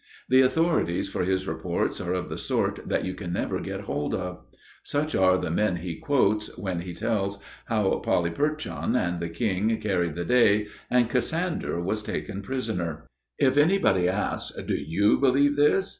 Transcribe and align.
The 0.29 0.41
authorities 0.41 1.09
for 1.09 1.25
his 1.25 1.45
reports 1.47 2.01
are 2.01 2.11
of 2.11 2.27
the 2.29 2.37
sort 2.39 2.79
that 2.89 3.05
you 3.05 3.13
can 3.13 3.31
never 3.31 3.59
get 3.59 3.81
hold 3.81 4.15
of. 4.15 4.39
Such 4.81 5.13
are 5.13 5.37
the 5.37 5.51
men 5.51 5.75
he 5.75 5.95
quotes 5.99 6.47
when 6.57 6.79
he 6.79 6.95
tells 6.95 7.37
how 7.65 7.99
Polyperchon 8.03 8.95
and 8.95 9.19
the 9.19 9.29
king 9.29 9.77
carried 9.79 10.15
the 10.15 10.25
day 10.25 10.69
and 10.89 11.07
Cassander 11.07 11.79
was 11.79 12.01
taken 12.01 12.41
prisoner. 12.41 13.05
If 13.37 13.57
anybody 13.57 14.09
asks: 14.09 14.57
"Do 14.63 14.73
you 14.73 15.19
believe 15.19 15.55
this?" 15.55 15.87